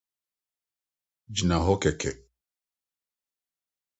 [1.35, 2.11] Gyina hɔ kɛkɛ.